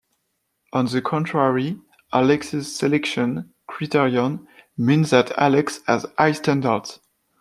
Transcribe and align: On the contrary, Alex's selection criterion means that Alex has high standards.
On 0.73 0.87
the 0.87 0.99
contrary, 0.99 1.79
Alex's 2.11 2.75
selection 2.75 3.53
criterion 3.67 4.47
means 4.75 5.11
that 5.11 5.31
Alex 5.37 5.81
has 5.85 6.07
high 6.17 6.31
standards. 6.31 6.99